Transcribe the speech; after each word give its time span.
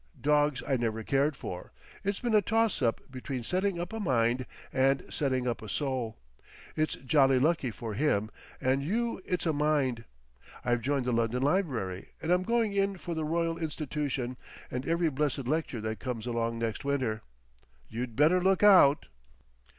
Dogs 0.19 0.63
I 0.67 0.77
never 0.77 1.03
cared 1.03 1.35
for. 1.35 1.73
It's 2.03 2.19
been 2.19 2.33
a 2.33 2.41
toss 2.41 2.81
up 2.81 3.11
between 3.11 3.43
setting 3.43 3.79
up 3.79 3.93
a 3.93 3.99
mind 3.99 4.47
and 4.73 5.03
setting 5.13 5.47
up 5.47 5.61
a 5.61 5.69
soul. 5.69 6.17
It's 6.75 6.95
jolly 6.95 7.37
lucky 7.37 7.69
for 7.69 7.93
Him 7.93 8.31
and 8.59 8.81
you 8.81 9.21
it's 9.25 9.45
a 9.45 9.53
mind. 9.53 10.05
I've 10.65 10.81
joined 10.81 11.05
the 11.05 11.11
London 11.13 11.43
Library, 11.43 12.13
and 12.19 12.31
I'm 12.31 12.41
going 12.41 12.73
in 12.73 12.97
for 12.97 13.13
the 13.13 13.23
Royal 13.25 13.59
Institution 13.59 14.37
and 14.71 14.87
every 14.87 15.09
blessed 15.11 15.47
lecture 15.47 15.81
that 15.81 15.99
comes 15.99 16.25
along 16.25 16.57
next 16.57 16.83
winter. 16.83 17.21
You'd 17.87 18.15
better 18.15 18.41
look 18.41 18.63
out."... 18.63 19.05